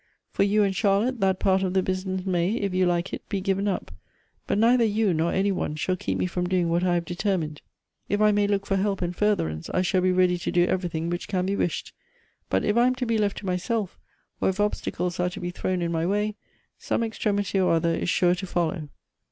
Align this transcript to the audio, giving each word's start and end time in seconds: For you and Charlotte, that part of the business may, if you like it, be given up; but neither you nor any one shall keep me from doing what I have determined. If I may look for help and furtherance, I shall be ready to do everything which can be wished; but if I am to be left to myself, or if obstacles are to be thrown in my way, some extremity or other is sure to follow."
For 0.31 0.41
you 0.41 0.63
and 0.63 0.75
Charlotte, 0.75 1.19
that 1.19 1.37
part 1.37 1.61
of 1.61 1.75
the 1.75 1.83
business 1.83 2.25
may, 2.25 2.53
if 2.55 2.73
you 2.73 2.87
like 2.87 3.13
it, 3.13 3.21
be 3.29 3.39
given 3.39 3.67
up; 3.67 3.91
but 4.47 4.57
neither 4.57 4.83
you 4.83 5.13
nor 5.13 5.31
any 5.31 5.51
one 5.51 5.75
shall 5.75 5.95
keep 5.95 6.17
me 6.17 6.25
from 6.25 6.47
doing 6.49 6.69
what 6.69 6.83
I 6.83 6.95
have 6.95 7.05
determined. 7.05 7.61
If 8.09 8.19
I 8.19 8.31
may 8.31 8.47
look 8.47 8.65
for 8.65 8.77
help 8.77 9.03
and 9.03 9.15
furtherance, 9.15 9.69
I 9.69 9.83
shall 9.83 10.01
be 10.01 10.11
ready 10.11 10.39
to 10.39 10.51
do 10.51 10.65
everything 10.65 11.11
which 11.11 11.27
can 11.27 11.45
be 11.45 11.55
wished; 11.55 11.93
but 12.49 12.65
if 12.65 12.77
I 12.77 12.87
am 12.87 12.95
to 12.95 13.05
be 13.05 13.19
left 13.19 13.37
to 13.37 13.45
myself, 13.45 13.99
or 14.41 14.49
if 14.49 14.59
obstacles 14.59 15.19
are 15.19 15.29
to 15.29 15.39
be 15.39 15.51
thrown 15.51 15.83
in 15.83 15.91
my 15.91 16.07
way, 16.07 16.35
some 16.79 17.03
extremity 17.03 17.59
or 17.59 17.71
other 17.73 17.93
is 17.93 18.09
sure 18.09 18.33
to 18.33 18.47
follow." 18.47 18.87